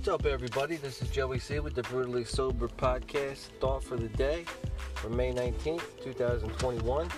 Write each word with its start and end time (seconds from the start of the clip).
What's 0.00 0.08
up, 0.08 0.24
everybody? 0.24 0.76
This 0.76 1.02
is 1.02 1.10
Joey 1.10 1.38
C 1.38 1.60
with 1.60 1.74
the 1.74 1.82
Brutally 1.82 2.24
Sober 2.24 2.68
Podcast. 2.68 3.50
Thought 3.60 3.84
for 3.84 3.98
the 3.98 4.08
day 4.08 4.46
for 4.94 5.10
May 5.10 5.30
19th, 5.30 6.02
2021. 6.02 7.10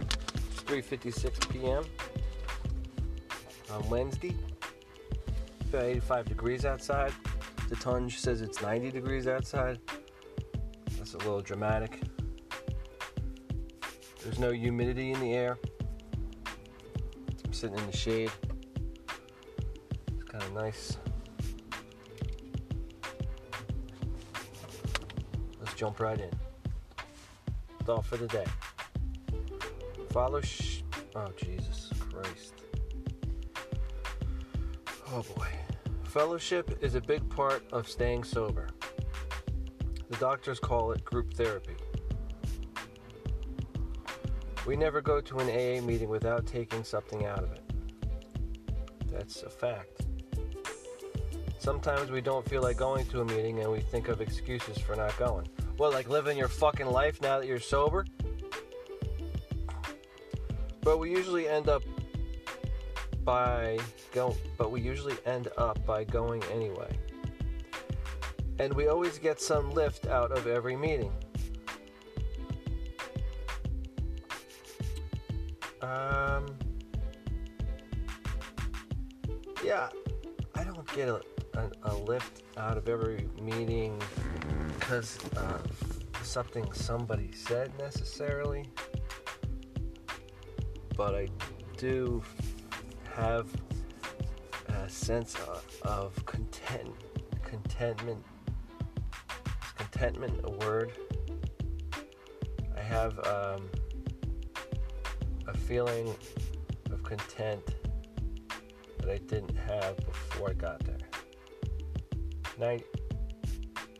It's 0.00 0.62
3.56 0.62 1.48
p.m. 1.50 1.84
on 3.70 3.88
Wednesday. 3.88 4.34
About 5.68 5.84
85 5.84 6.24
degrees 6.28 6.64
outside. 6.64 7.12
The 7.68 7.76
Tunge 7.76 8.18
says 8.18 8.40
it's 8.40 8.60
90 8.60 8.90
degrees 8.90 9.28
outside. 9.28 9.78
That's 10.98 11.14
a 11.14 11.18
little 11.18 11.42
dramatic. 11.42 12.00
There's 14.24 14.40
no 14.40 14.50
humidity 14.50 15.12
in 15.12 15.20
the 15.20 15.32
air. 15.32 15.58
I'm 17.44 17.52
sitting 17.52 17.78
in 17.78 17.86
the 17.86 17.96
shade. 17.96 18.32
It's 20.08 20.24
kind 20.24 20.42
of 20.42 20.52
nice. 20.54 20.96
Jump 25.76 26.00
right 26.00 26.18
in. 26.18 26.30
Thought 27.84 28.06
for 28.06 28.16
the 28.16 28.26
day. 28.26 28.46
Follow. 30.10 30.40
Sh- 30.40 30.82
oh 31.14 31.30
Jesus 31.36 31.90
Christ. 32.10 32.54
Oh 35.12 35.22
boy. 35.36 35.48
Fellowship 36.04 36.78
is 36.80 36.94
a 36.94 37.00
big 37.00 37.28
part 37.28 37.62
of 37.72 37.86
staying 37.86 38.24
sober. 38.24 38.68
The 40.08 40.16
doctors 40.16 40.58
call 40.58 40.92
it 40.92 41.04
group 41.04 41.34
therapy. 41.34 41.76
We 44.66 44.76
never 44.76 45.02
go 45.02 45.20
to 45.20 45.38
an 45.38 45.48
AA 45.50 45.84
meeting 45.84 46.08
without 46.08 46.46
taking 46.46 46.84
something 46.84 47.26
out 47.26 47.44
of 47.44 47.52
it. 47.52 47.62
That's 49.12 49.42
a 49.42 49.50
fact. 49.50 50.06
Sometimes 51.58 52.10
we 52.10 52.20
don't 52.20 52.48
feel 52.48 52.62
like 52.62 52.78
going 52.78 53.04
to 53.06 53.20
a 53.20 53.24
meeting 53.24 53.60
and 53.60 53.70
we 53.70 53.80
think 53.80 54.08
of 54.08 54.20
excuses 54.20 54.78
for 54.78 54.96
not 54.96 55.16
going. 55.18 55.46
Well, 55.78 55.92
like 55.92 56.08
living 56.08 56.38
your 56.38 56.48
fucking 56.48 56.86
life 56.86 57.20
now 57.20 57.38
that 57.38 57.46
you're 57.46 57.60
sober? 57.60 58.06
But 60.80 60.98
we 60.98 61.10
usually 61.10 61.48
end 61.48 61.68
up 61.68 61.82
by 63.24 63.76
go 64.12 64.36
but 64.56 64.70
we 64.70 64.80
usually 64.80 65.16
end 65.26 65.48
up 65.58 65.84
by 65.84 66.04
going 66.04 66.42
anyway. 66.44 66.96
And 68.58 68.72
we 68.72 68.88
always 68.88 69.18
get 69.18 69.40
some 69.40 69.72
lift 69.72 70.06
out 70.06 70.32
of 70.32 70.46
every 70.46 70.76
meeting. 70.76 71.12
Um 75.82 76.46
Yeah, 79.62 79.88
I 80.54 80.64
don't 80.64 80.94
get 80.94 81.08
a, 81.08 81.20
a, 81.56 81.70
a 81.84 81.94
lift 81.94 82.42
out 82.56 82.76
of 82.76 82.88
every 82.88 83.28
meeting 83.40 84.00
because 84.78 85.18
of 85.36 85.62
something 86.22 86.70
somebody 86.72 87.32
said 87.32 87.72
necessarily. 87.78 88.66
But 90.96 91.14
I 91.14 91.28
do 91.76 92.22
have 93.14 93.48
a 94.68 94.88
sense 94.88 95.34
of, 95.36 95.64
of 95.82 96.26
content, 96.26 96.90
contentment. 97.42 98.24
Is 99.26 99.72
contentment 99.76 100.40
a 100.44 100.50
word? 100.50 100.92
I 102.76 102.80
have 102.80 103.18
um, 103.26 103.68
a 105.46 105.56
feeling 105.56 106.14
of 106.90 107.02
content 107.02 107.74
that 108.98 109.10
I 109.10 109.18
didn't 109.18 109.56
have 109.56 109.96
before 109.96 110.50
I 110.50 110.54
got 110.54 110.80
there. 110.80 111.05
90, 112.58 112.84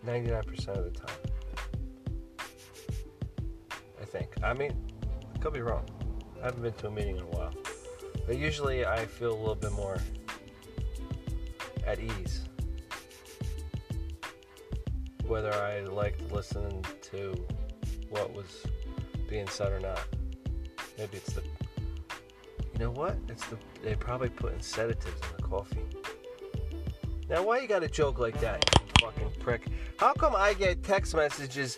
99% 0.05 0.69
of 0.69 0.85
the 0.85 0.91
time. 0.91 1.17
I 4.01 4.05
think. 4.05 4.29
I 4.43 4.55
mean, 4.55 4.73
I 5.35 5.39
could 5.39 5.53
be 5.53 5.61
wrong. 5.61 5.85
I 6.41 6.47
haven't 6.47 6.63
been 6.63 6.73
to 6.75 6.89
a 6.89 6.91
meeting 6.91 7.17
in 7.17 7.23
a 7.23 7.27
while. 7.27 7.53
But 8.27 8.39
usually 8.39 8.85
I 8.85 9.07
feel 9.07 9.33
a 9.33 9.39
little 9.39 9.55
bit 9.55 9.73
more 9.73 9.99
at 11.87 11.99
ease. 12.01 12.43
Whether 15.27 15.53
I 15.53 15.81
liked 15.81 16.31
listening 16.33 16.85
to 17.11 17.35
what 18.11 18.33
was 18.35 18.65
being 19.29 19.49
said 19.49 19.73
or 19.73 19.81
not. 19.81 20.01
Maybe 20.99 21.19
it's 21.19 21.33
the. 21.33 21.43
You 22.73 22.79
know 22.79 22.91
what? 22.91 23.17
It's 23.29 23.47
the. 23.47 23.59
They 23.83 23.95
probably 23.95 24.29
putting 24.29 24.61
sedatives 24.61 25.21
in 25.23 25.37
the 25.37 25.43
coffee. 25.43 25.85
Now, 27.29 27.43
why 27.43 27.59
you 27.61 27.67
got 27.67 27.83
a 27.83 27.89
joke 27.89 28.19
like 28.21 28.39
that, 28.41 28.65
you 28.81 29.07
fucking 29.07 29.33
prick? 29.41 29.67
How 29.97 30.13
come 30.13 30.35
I 30.37 30.55
get 30.55 30.85
text 30.85 31.15
messages 31.15 31.77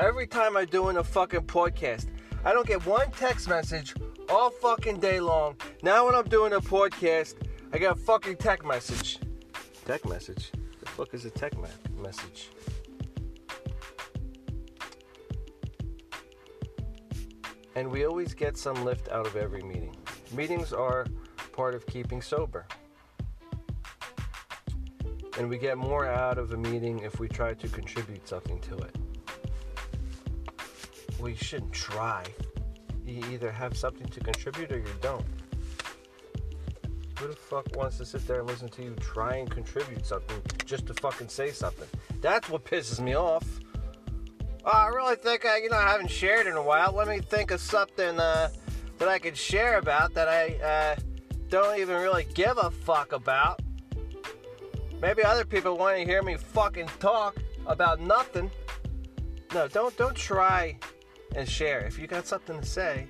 every 0.00 0.26
time 0.26 0.56
I'm 0.56 0.66
doing 0.66 0.96
a 0.96 1.04
fucking 1.04 1.42
podcast? 1.42 2.06
I 2.44 2.52
don't 2.52 2.66
get 2.66 2.84
one 2.84 3.10
text 3.12 3.48
message 3.48 3.94
all 4.28 4.50
fucking 4.50 4.98
day 4.98 5.20
long. 5.20 5.56
Now 5.82 6.06
when 6.06 6.14
I'm 6.16 6.28
doing 6.28 6.52
a 6.52 6.60
podcast, 6.60 7.36
I 7.72 7.78
got 7.78 7.96
a 7.96 8.00
fucking 8.00 8.36
text 8.36 8.66
message. 8.66 9.20
Text 9.84 10.08
message? 10.08 10.50
The 10.80 10.86
fuck 10.86 11.14
is 11.14 11.24
a 11.24 11.30
text 11.30 11.58
me- 11.60 11.68
message? 12.02 12.50
And 17.76 17.88
we 17.88 18.04
always 18.04 18.34
get 18.34 18.56
some 18.56 18.84
lift 18.84 19.08
out 19.10 19.26
of 19.26 19.36
every 19.36 19.62
meeting. 19.62 19.94
Meetings 20.32 20.72
are 20.72 21.06
part 21.52 21.76
of 21.76 21.86
keeping 21.86 22.20
sober. 22.20 22.66
And 25.38 25.48
we 25.48 25.56
get 25.56 25.78
more 25.78 26.04
out 26.04 26.36
of 26.36 26.52
a 26.52 26.56
meeting 26.56 26.98
if 26.98 27.20
we 27.20 27.28
try 27.28 27.54
to 27.54 27.68
contribute 27.68 28.26
something 28.26 28.58
to 28.62 28.76
it. 28.78 28.96
Well, 31.20 31.28
you 31.28 31.36
shouldn't 31.36 31.72
try. 31.72 32.24
You 33.06 33.24
either 33.30 33.52
have 33.52 33.76
something 33.76 34.08
to 34.08 34.20
contribute 34.20 34.72
or 34.72 34.78
you 34.78 34.94
don't. 35.00 35.24
Who 37.20 37.28
the 37.28 37.36
fuck 37.36 37.66
wants 37.76 37.98
to 37.98 38.06
sit 38.06 38.26
there 38.26 38.40
and 38.40 38.48
listen 38.48 38.68
to 38.68 38.82
you 38.82 38.96
try 39.00 39.36
and 39.36 39.48
contribute 39.48 40.04
something 40.04 40.42
just 40.64 40.86
to 40.86 40.94
fucking 40.94 41.28
say 41.28 41.52
something? 41.52 41.88
That's 42.20 42.48
what 42.48 42.64
pisses 42.64 43.00
me 43.00 43.14
off. 43.14 43.44
Oh, 44.64 44.70
I 44.70 44.88
really 44.88 45.16
think 45.16 45.46
I, 45.46 45.58
you 45.58 45.70
know, 45.70 45.76
I 45.76 45.88
haven't 45.88 46.10
shared 46.10 46.48
in 46.48 46.54
a 46.54 46.62
while. 46.62 46.92
Let 46.92 47.06
me 47.06 47.20
think 47.20 47.52
of 47.52 47.60
something 47.60 48.18
uh, 48.18 48.50
that 48.98 49.08
I 49.08 49.20
could 49.20 49.36
share 49.36 49.78
about 49.78 50.14
that 50.14 50.28
I 50.28 50.96
uh, 50.96 51.00
don't 51.48 51.78
even 51.78 52.02
really 52.02 52.26
give 52.34 52.58
a 52.58 52.70
fuck 52.70 53.12
about. 53.12 53.60
Maybe 55.00 55.22
other 55.22 55.44
people 55.44 55.76
want 55.78 55.96
to 55.96 56.04
hear 56.04 56.22
me 56.22 56.36
fucking 56.36 56.88
talk 56.98 57.36
about 57.66 58.00
nothing. 58.00 58.50
No, 59.54 59.68
don't 59.68 59.96
don't 59.96 60.16
try 60.16 60.78
and 61.36 61.48
share. 61.48 61.80
If 61.80 61.98
you 61.98 62.06
got 62.06 62.26
something 62.26 62.60
to 62.60 62.66
say, 62.66 63.06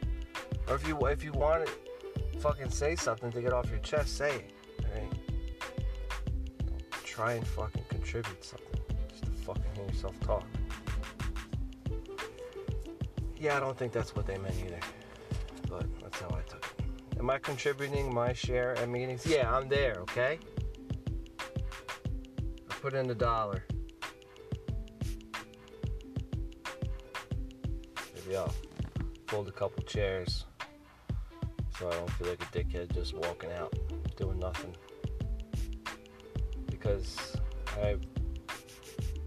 or 0.69 0.75
if 0.75 0.87
you 0.87 0.98
if 1.06 1.25
you 1.25 1.32
want 1.32 1.66
to 1.66 2.38
fucking 2.41 2.71
say 2.71 2.94
something 2.94 3.32
to 3.32 3.41
get 3.41 3.53
off 3.53 3.71
your 3.71 3.81
chest, 3.81 4.16
say 4.16 4.31
it. 4.37 4.50
Alright? 4.84 5.12
Try 7.04 7.32
and 7.32 7.47
fucking 7.47 7.84
contribute 7.88 8.44
something. 8.44 8.81
Just 9.09 9.25
to 9.25 9.31
fucking 9.31 9.65
hear 9.75 9.87
yourself 9.87 10.15
talk. 10.21 10.44
Yeah, 13.37 13.56
I 13.56 13.60
don't 13.60 13.78
think 13.78 13.93
that's 13.93 14.15
what 14.15 14.27
they 14.27 14.37
meant 14.37 14.54
either. 14.65 14.81
But 15.69 15.87
that's 16.00 16.21
how 16.21 16.28
I 16.28 16.43
took 16.48 16.65
it. 16.78 17.19
Am 17.19 17.31
I 17.31 17.38
contributing 17.38 18.12
my 18.12 18.32
share 18.32 18.77
at 18.77 18.88
meetings? 18.88 19.27
Yeah, 19.27 19.53
I'm 19.53 19.69
there, 19.69 19.97
okay? 20.00 20.38
Put 22.81 22.94
in 22.94 23.11
a 23.11 23.15
dollar. 23.15 23.65
Maybe 28.15 28.37
I'll 28.37 28.55
fold 29.27 29.49
a 29.49 29.53
couple 29.53 29.83
chairs 29.83 30.44
so 31.78 31.89
I 31.89 31.93
don't 31.93 32.11
feel 32.11 32.28
like 32.28 32.43
a 32.43 32.47
dickhead 32.47 32.93
just 32.93 33.15
walking 33.15 33.53
out 33.53 33.72
doing 34.16 34.39
nothing. 34.39 34.75
Because 36.71 37.36
I 37.83 37.97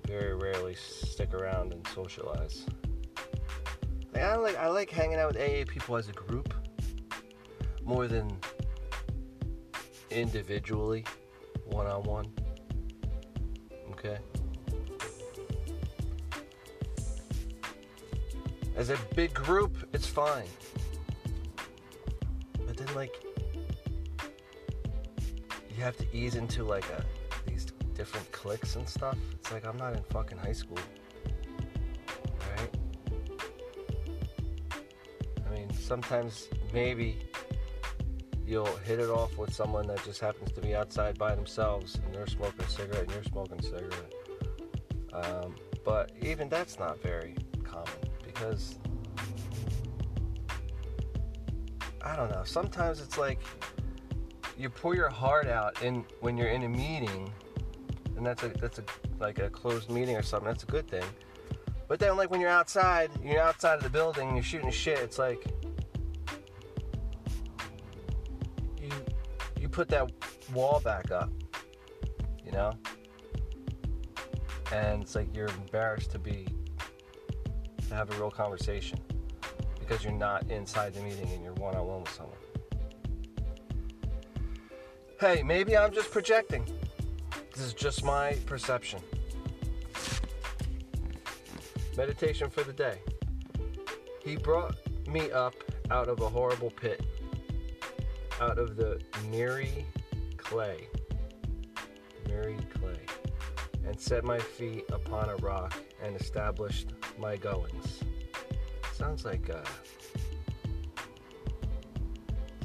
very 0.05 0.35
rarely 0.35 0.75
stick 0.75 1.33
around 1.33 1.71
and 1.71 1.85
socialize. 1.87 2.65
Like, 4.13 4.23
I 4.23 4.35
like 4.35 4.57
I 4.57 4.67
like 4.67 4.89
hanging 4.89 5.17
out 5.17 5.33
with 5.33 5.41
AA 5.41 5.69
people 5.69 5.95
as 5.95 6.09
a 6.09 6.13
group 6.13 6.53
more 7.83 8.07
than 8.07 8.37
individually, 10.09 11.05
one 11.65 11.87
on 11.87 12.03
one. 12.03 12.40
Okay. 14.03 14.17
As 18.75 18.89
a 18.89 18.97
big 19.15 19.31
group, 19.31 19.87
it's 19.93 20.07
fine. 20.07 20.47
But 22.65 22.77
then, 22.77 22.91
like, 22.95 23.13
you 25.75 25.83
have 25.83 25.97
to 25.97 26.05
ease 26.11 26.33
into 26.33 26.63
like 26.63 26.85
a 26.89 27.05
these 27.45 27.67
different 27.93 28.31
cliques 28.31 28.75
and 28.75 28.89
stuff. 28.89 29.17
It's 29.33 29.51
like 29.51 29.65
I'm 29.65 29.77
not 29.77 29.95
in 29.95 30.01
fucking 30.09 30.39
high 30.39 30.53
school, 30.53 30.79
right? 32.57 32.75
I 35.45 35.53
mean, 35.53 35.71
sometimes 35.73 36.47
maybe 36.73 37.17
you'll 38.51 38.65
hit 38.83 38.99
it 38.99 39.09
off 39.09 39.37
with 39.37 39.53
someone 39.53 39.87
that 39.87 40.03
just 40.03 40.19
happens 40.19 40.51
to 40.51 40.59
be 40.59 40.75
outside 40.75 41.17
by 41.17 41.33
themselves 41.33 41.95
and 41.95 42.13
they're 42.13 42.27
smoking 42.27 42.65
a 42.65 42.69
cigarette 42.69 43.03
and 43.03 43.11
you're 43.11 43.23
smoking 43.23 43.57
a 43.57 43.63
cigarette. 43.63 44.13
Um, 45.13 45.55
but 45.85 46.11
even 46.21 46.49
that's 46.49 46.77
not 46.77 47.01
very 47.01 47.33
common 47.63 47.87
because 48.25 48.77
I 52.03 52.17
don't 52.17 52.29
know. 52.29 52.43
Sometimes 52.43 52.99
it's 52.99 53.17
like 53.17 53.39
you 54.57 54.69
pour 54.69 54.95
your 54.95 55.09
heart 55.09 55.47
out 55.47 55.81
in 55.81 56.03
when 56.19 56.35
you're 56.35 56.49
in 56.49 56.63
a 56.63 56.69
meeting, 56.69 57.31
and 58.17 58.25
that's 58.25 58.43
a 58.43 58.49
that's 58.49 58.79
a 58.79 58.83
like 59.19 59.39
a 59.39 59.49
closed 59.49 59.89
meeting 59.89 60.17
or 60.17 60.23
something. 60.23 60.47
That's 60.47 60.63
a 60.63 60.67
good 60.67 60.89
thing. 60.89 61.05
But 61.87 61.99
then, 61.99 62.17
like 62.17 62.31
when 62.31 62.41
you're 62.41 62.49
outside, 62.49 63.11
you're 63.23 63.41
outside 63.41 63.75
of 63.75 63.83
the 63.83 63.89
building, 63.89 64.33
you're 64.35 64.43
shooting 64.43 64.71
shit. 64.71 64.99
It's 64.99 65.19
like 65.19 65.45
put 69.81 69.89
that 69.89 70.11
wall 70.53 70.79
back 70.81 71.09
up, 71.09 71.31
you 72.45 72.51
know, 72.51 72.71
and 74.71 75.01
it's 75.01 75.15
like 75.15 75.35
you're 75.35 75.47
embarrassed 75.47 76.11
to 76.11 76.19
be 76.19 76.47
to 77.87 77.95
have 77.95 78.07
a 78.11 78.19
real 78.19 78.29
conversation 78.29 78.99
because 79.79 80.03
you're 80.03 80.13
not 80.13 80.47
inside 80.51 80.93
the 80.93 81.01
meeting 81.01 81.27
and 81.31 81.43
you're 81.43 81.55
one 81.55 81.73
on 81.73 81.87
one 81.87 82.01
with 82.01 82.11
someone. 82.11 82.37
Hey, 85.19 85.41
maybe 85.41 85.75
I'm 85.75 85.91
just 85.91 86.11
projecting. 86.11 86.63
This 87.51 87.63
is 87.63 87.73
just 87.73 88.03
my 88.03 88.33
perception. 88.45 88.99
Meditation 91.97 92.51
for 92.51 92.61
the 92.61 92.73
day. 92.73 92.99
He 94.23 94.35
brought 94.35 94.75
me 95.07 95.31
up 95.31 95.55
out 95.89 96.07
of 96.07 96.19
a 96.19 96.29
horrible 96.29 96.69
pit, 96.69 97.03
out 98.41 98.57
of 98.57 98.75
the 98.75 98.99
miry 99.29 99.85
clay, 100.35 100.87
miry 102.27 102.57
clay, 102.73 102.99
and 103.85 103.99
set 103.99 104.23
my 104.23 104.39
feet 104.39 104.83
upon 104.91 105.29
a 105.29 105.35
rock 105.37 105.79
and 106.03 106.19
established 106.19 106.87
my 107.19 107.37
goings. 107.37 107.99
Sounds 108.93 109.25
like 109.25 109.47
uh, 109.51 109.63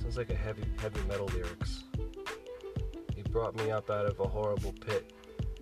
sounds 0.01 0.17
like 0.17 0.31
a 0.31 0.35
heavy 0.35 0.65
heavy 0.81 1.01
metal 1.07 1.27
lyrics. 1.27 1.85
He 3.15 3.21
brought 3.21 3.55
me 3.55 3.71
up 3.71 3.91
out 3.91 4.07
of 4.07 4.19
a 4.19 4.27
horrible 4.27 4.73
pit, 4.73 5.13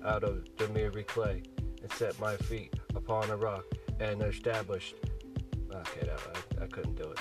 out 0.05 0.23
of 0.23 0.45
the 0.59 0.69
miry 0.69 1.03
clay, 1.03 1.43
and 1.83 1.93
set 1.95 2.19
my 2.21 2.37
feet 2.37 2.73
upon 2.95 3.31
a 3.31 3.37
rock 3.37 3.65
and 3.99 4.23
established. 4.23 4.95
Okay, 5.75 6.09
I, 6.09 6.63
I 6.63 6.67
couldn't 6.69 6.95
do 6.95 7.11
it. 7.11 7.19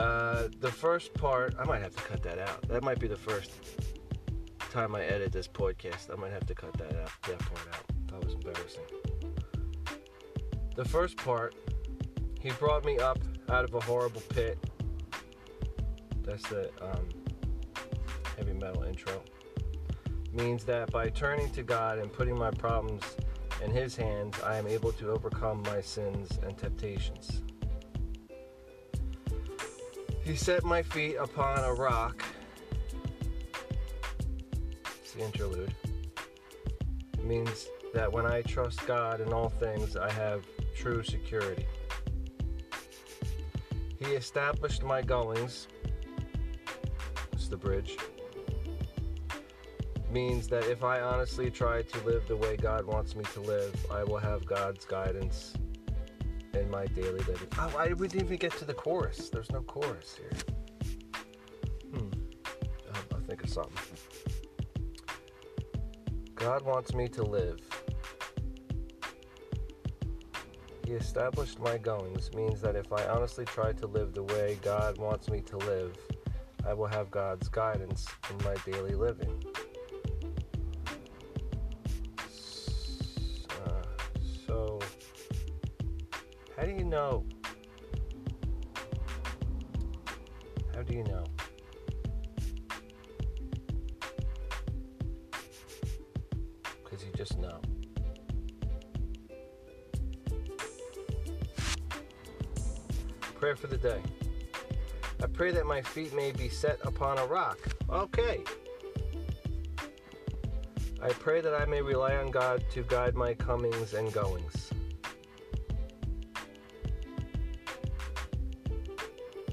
Uh, 0.00 0.48
the 0.60 0.72
first 0.72 1.12
part, 1.12 1.54
I 1.58 1.64
might 1.64 1.82
have 1.82 1.94
to 1.94 2.02
cut 2.02 2.22
that 2.22 2.38
out. 2.38 2.66
That 2.68 2.82
might 2.82 2.98
be 2.98 3.06
the 3.06 3.18
first 3.18 3.52
time 4.70 4.94
I 4.94 5.04
edit 5.04 5.30
this 5.30 5.46
podcast. 5.46 6.10
I 6.10 6.18
might 6.18 6.32
have 6.32 6.46
to 6.46 6.54
cut 6.54 6.72
that 6.78 6.96
out, 7.02 7.10
that 7.24 7.38
part 7.38 7.68
out. 7.74 7.84
That 8.06 8.24
was 8.24 8.32
embarrassing. 8.32 8.84
The 10.74 10.86
first 10.86 11.18
part, 11.18 11.54
he 12.40 12.48
brought 12.52 12.82
me 12.86 12.96
up 12.96 13.18
out 13.50 13.64
of 13.64 13.74
a 13.74 13.80
horrible 13.80 14.22
pit. 14.30 14.58
That's 16.22 16.48
the 16.48 16.70
um, 16.80 17.06
heavy 18.38 18.54
metal 18.54 18.84
intro. 18.84 19.22
Means 20.32 20.64
that 20.64 20.90
by 20.90 21.10
turning 21.10 21.50
to 21.50 21.62
God 21.62 21.98
and 21.98 22.10
putting 22.10 22.38
my 22.38 22.52
problems 22.52 23.02
in 23.62 23.70
His 23.70 23.96
hands, 23.96 24.34
I 24.46 24.56
am 24.56 24.66
able 24.66 24.92
to 24.92 25.10
overcome 25.10 25.62
my 25.64 25.82
sins 25.82 26.38
and 26.42 26.56
temptations. 26.56 27.42
He 30.30 30.36
set 30.36 30.62
my 30.62 30.80
feet 30.80 31.16
upon 31.16 31.64
a 31.64 31.74
rock. 31.74 32.22
It's 35.02 35.10
the 35.10 35.24
interlude. 35.24 35.74
It 37.14 37.24
means 37.24 37.66
that 37.94 38.12
when 38.12 38.26
I 38.26 38.42
trust 38.42 38.86
God 38.86 39.20
in 39.20 39.32
all 39.32 39.48
things, 39.48 39.96
I 39.96 40.08
have 40.12 40.44
true 40.72 41.02
security. 41.02 41.66
He 43.98 44.12
established 44.12 44.84
my 44.84 45.02
goings. 45.02 45.66
It's 47.32 47.48
the 47.48 47.56
bridge. 47.56 47.96
Means 50.12 50.46
that 50.46 50.64
if 50.66 50.84
I 50.84 51.00
honestly 51.00 51.50
try 51.50 51.82
to 51.82 52.04
live 52.04 52.28
the 52.28 52.36
way 52.36 52.56
God 52.56 52.84
wants 52.84 53.16
me 53.16 53.24
to 53.34 53.40
live, 53.40 53.74
I 53.90 54.04
will 54.04 54.18
have 54.18 54.46
God's 54.46 54.84
guidance 54.84 55.54
in 56.60 56.70
my 56.70 56.86
daily 56.86 57.20
living. 57.20 57.48
Oh, 57.58 57.74
I 57.78 57.88
didn't 57.88 58.14
even 58.16 58.36
get 58.36 58.52
to 58.58 58.64
the 58.64 58.74
chorus. 58.74 59.30
There's 59.30 59.50
no 59.50 59.62
chorus 59.62 60.16
here. 60.16 60.30
Hmm. 61.92 62.10
I'll, 62.94 63.02
I'll 63.14 63.20
think 63.20 63.42
of 63.42 63.50
something. 63.50 63.96
God 66.34 66.62
wants 66.62 66.94
me 66.94 67.08
to 67.08 67.22
live. 67.22 67.60
He 70.86 70.92
established 70.92 71.60
my 71.60 71.78
goings 71.78 72.30
means 72.34 72.60
that 72.62 72.76
if 72.76 72.92
I 72.92 73.06
honestly 73.06 73.44
try 73.44 73.72
to 73.72 73.86
live 73.86 74.12
the 74.12 74.24
way 74.24 74.58
God 74.62 74.98
wants 74.98 75.28
me 75.28 75.40
to 75.42 75.56
live, 75.58 75.96
I 76.66 76.74
will 76.74 76.88
have 76.88 77.10
God's 77.10 77.48
guidance 77.48 78.06
in 78.28 78.44
my 78.44 78.54
daily 78.70 78.94
living. 78.94 79.42
How 90.80 90.84
do 90.86 90.94
you 90.94 91.04
know? 91.04 91.24
Because 96.82 97.04
you 97.04 97.12
just 97.14 97.38
know. 97.38 97.60
Prayer 103.34 103.56
for 103.56 103.66
the 103.66 103.76
day. 103.76 104.00
I 105.22 105.26
pray 105.26 105.50
that 105.50 105.66
my 105.66 105.82
feet 105.82 106.14
may 106.14 106.32
be 106.32 106.48
set 106.48 106.78
upon 106.84 107.18
a 107.18 107.26
rock. 107.26 107.58
Okay. 107.90 108.42
I 111.02 111.10
pray 111.10 111.42
that 111.42 111.54
I 111.54 111.66
may 111.66 111.82
rely 111.82 112.16
on 112.16 112.30
God 112.30 112.64
to 112.70 112.84
guide 112.84 113.14
my 113.14 113.34
comings 113.34 113.92
and 113.92 114.10
goings. 114.14 114.70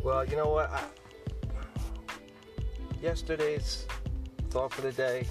Well, 0.01 0.23
you 0.23 0.37
know 0.37 0.47
what? 0.47 0.71
I, 0.71 0.85
yesterday's 3.01 3.85
thought 4.49 4.73
for 4.73 4.81
the 4.81 4.91
day 4.91 5.25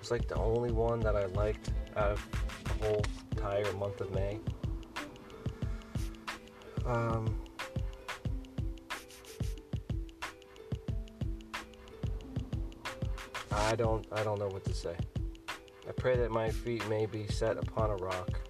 was 0.00 0.10
like 0.10 0.28
the 0.28 0.36
only 0.36 0.70
one 0.70 1.00
that 1.00 1.16
I 1.16 1.26
liked 1.26 1.70
out 1.96 2.12
of 2.12 2.28
the 2.64 2.84
whole 2.84 3.04
entire 3.32 3.72
month 3.74 4.00
of 4.00 4.14
May. 4.14 4.38
Um, 6.86 7.38
I 13.50 13.74
don't 13.76 14.06
I 14.12 14.22
don't 14.22 14.38
know 14.38 14.48
what 14.48 14.64
to 14.64 14.74
say. 14.74 14.94
I 15.88 15.92
pray 15.92 16.16
that 16.16 16.30
my 16.30 16.50
feet 16.50 16.86
may 16.88 17.06
be 17.06 17.26
set 17.28 17.56
upon 17.56 17.90
a 17.90 17.96
rock. 17.96 18.40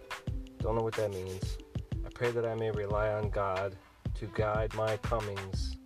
Don't 0.58 0.76
know 0.76 0.82
what 0.82 0.94
that 0.94 1.12
means. 1.12 1.58
I 2.04 2.08
pray 2.12 2.30
that 2.30 2.44
I 2.44 2.54
may 2.54 2.70
rely 2.70 3.10
on 3.10 3.30
God 3.30 3.76
to 4.16 4.26
guide 4.34 4.74
my 4.74 4.96
comings 4.98 5.76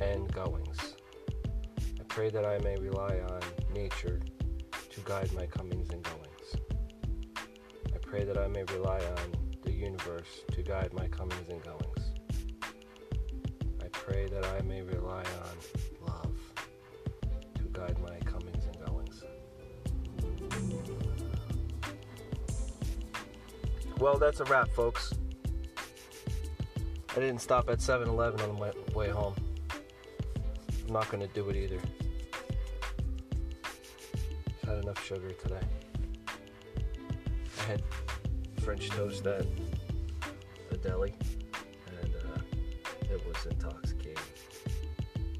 and 0.00 0.32
goings. 0.32 0.91
I 2.12 2.14
pray 2.14 2.28
that 2.28 2.44
I 2.44 2.58
may 2.58 2.76
rely 2.76 3.20
on 3.30 3.40
nature 3.74 4.20
to 4.90 5.00
guide 5.00 5.32
my 5.32 5.46
comings 5.46 5.88
and 5.88 6.02
goings. 6.02 6.56
I 7.86 7.96
pray 8.02 8.24
that 8.24 8.36
I 8.36 8.48
may 8.48 8.64
rely 8.64 8.98
on 8.98 9.32
the 9.62 9.72
universe 9.72 10.42
to 10.52 10.62
guide 10.62 10.92
my 10.92 11.08
comings 11.08 11.48
and 11.48 11.62
goings. 11.62 12.12
I 13.82 13.88
pray 13.92 14.26
that 14.26 14.44
I 14.44 14.60
may 14.60 14.82
rely 14.82 15.22
on 15.22 16.06
love 16.06 16.36
to 17.54 17.62
guide 17.72 17.96
my 18.02 18.18
comings 18.30 18.66
and 18.66 18.76
goings. 18.86 19.24
Well, 23.98 24.18
that's 24.18 24.40
a 24.40 24.44
wrap, 24.44 24.68
folks. 24.74 25.14
I 27.12 27.14
didn't 27.14 27.38
stop 27.38 27.70
at 27.70 27.80
7 27.80 28.06
Eleven 28.06 28.42
on 28.42 28.58
my 28.58 28.70
way 28.94 29.08
home. 29.08 29.34
I'm 30.86 30.92
not 30.92 31.10
going 31.10 31.26
to 31.26 31.32
do 31.32 31.48
it 31.48 31.56
either. 31.56 31.80
Enough 34.92 35.06
sugar 35.06 35.30
today. 35.30 35.60
I 37.60 37.62
had 37.62 37.82
French 38.60 38.90
toast 38.90 39.26
at 39.26 39.46
a 40.70 40.76
deli, 40.76 41.14
and 41.86 42.14
uh, 42.14 42.38
it 43.10 43.26
was 43.26 43.46
intoxicating. 43.46 44.18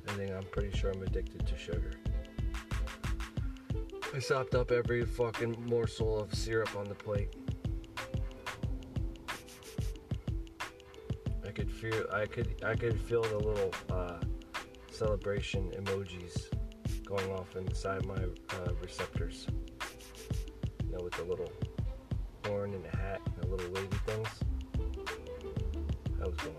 I 0.09 0.13
think 0.13 0.31
I'm 0.31 0.45
pretty 0.45 0.75
sure 0.75 0.91
I'm 0.91 1.03
addicted 1.03 1.47
to 1.47 1.59
sugar. 1.59 1.93
I 4.15 4.21
sopped 4.21 4.55
up 4.55 4.71
every 4.71 5.05
fucking 5.05 5.63
morsel 5.67 6.19
of 6.19 6.33
syrup 6.33 6.75
on 6.75 6.87
the 6.87 6.95
plate. 6.95 7.35
I 11.47 11.51
could 11.51 11.71
feel, 11.71 12.07
I 12.11 12.25
could, 12.25 12.65
I 12.65 12.75
could 12.75 12.99
feel 12.99 13.21
the 13.21 13.37
little 13.37 13.75
uh, 13.91 14.17
celebration 14.91 15.71
emojis 15.73 16.49
going 17.17 17.31
off 17.33 17.57
inside 17.57 18.07
my 18.07 18.15
uh, 18.15 18.73
receptors. 18.81 19.47
You 20.83 20.93
know, 20.93 21.05
with 21.05 21.13
the 21.13 21.25
little 21.25 21.53
horn 22.47 22.73
and 22.73 22.85
a 22.87 22.97
hat 22.97 23.21
and 23.27 23.43
the 23.43 23.49
little 23.49 23.71
wavy 23.71 23.99
things. 24.07 24.29
That 26.19 26.31
was 26.31 26.37
going 26.39 26.57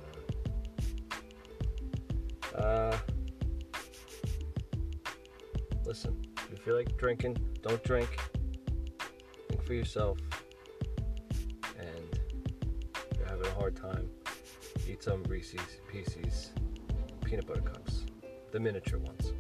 on. 2.55 2.63
Uh, 2.63 2.98
listen, 5.86 6.15
if 6.38 6.51
you 6.51 6.57
feel 6.57 6.75
like 6.75 6.98
drinking, 6.98 7.36
don't 7.63 7.83
drink. 7.83 8.10
Think 9.50 9.63
for 9.63 9.74
yourself. 9.74 10.19
And 11.79 12.19
if 13.12 13.17
you're 13.17 13.27
having 13.27 13.48
a 13.48 13.53
hard 13.55 13.75
time, 13.75 14.07
eat 14.88 15.01
some 15.01 15.24
Reese's 15.24 15.79
Pieces 15.91 16.51
peanut 17.25 17.48
butter 17.48 17.62
cups, 17.62 18.05
the 18.51 18.60
miniature 18.60 19.00
ones. 19.00 19.33